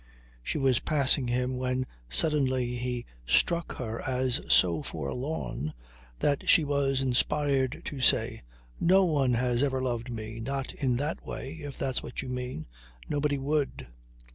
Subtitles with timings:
[0.41, 5.75] She was passing him when suddenly he struck her as so forlorn
[6.17, 8.41] that she was inspired to say:
[8.79, 12.65] "No one has ever loved me not in that way if that's what you mean.
[13.09, 13.89] Nobody would."